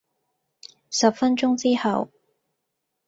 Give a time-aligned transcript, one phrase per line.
[0.89, 2.09] 十分鐘之後